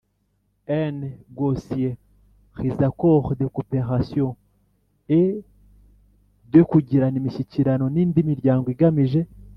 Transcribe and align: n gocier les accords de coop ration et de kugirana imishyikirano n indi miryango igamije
n 0.95 0.99
gocier 1.39 1.91
les 2.63 2.75
accords 2.89 3.29
de 3.35 3.45
coop 3.55 3.71
ration 3.93 4.29
et 5.19 5.29
de 6.53 6.59
kugirana 6.69 7.17
imishyikirano 7.19 7.85
n 7.93 7.95
indi 8.03 8.19
miryango 8.31 8.67
igamije 8.75 9.21